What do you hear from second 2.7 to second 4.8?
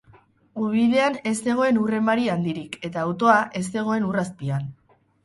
eta autoa ez zegoen ur azpian.